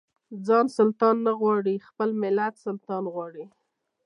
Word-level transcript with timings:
ځان 0.45 0.65
سلطان 0.77 1.15
نه 1.25 1.31
غواړي 1.39 1.75
خپل 1.87 2.09
ملت 2.21 2.53
سلطان 2.65 3.03
غواړي. 3.13 3.45